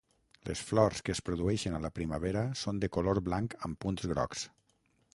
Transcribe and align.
Les 0.49 0.63
flors 0.69 1.03
que 1.09 1.15
es 1.15 1.21
produeixen 1.27 1.77
a 1.77 1.83
la 1.85 1.93
primavera 1.99 2.45
són 2.65 2.83
de 2.85 2.93
color 2.99 3.23
blanc 3.31 3.57
amb 3.69 3.83
punts 3.87 4.13
grocs. 4.15 4.47